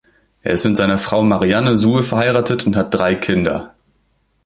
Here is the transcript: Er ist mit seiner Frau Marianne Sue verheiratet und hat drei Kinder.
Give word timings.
Er 0.41 0.53
ist 0.53 0.63
mit 0.65 0.77
seiner 0.77 0.97
Frau 0.97 1.21
Marianne 1.21 1.77
Sue 1.77 2.01
verheiratet 2.01 2.65
und 2.65 2.75
hat 2.75 2.91
drei 2.91 3.13
Kinder. 3.13 3.75